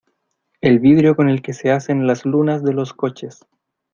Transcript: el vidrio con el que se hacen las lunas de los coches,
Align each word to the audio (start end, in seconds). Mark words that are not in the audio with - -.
el 0.61 0.79
vidrio 0.79 1.15
con 1.15 1.29
el 1.29 1.43
que 1.43 1.53
se 1.53 1.69
hacen 1.71 2.07
las 2.07 2.25
lunas 2.25 2.63
de 2.63 2.73
los 2.73 2.91
coches, 2.91 3.45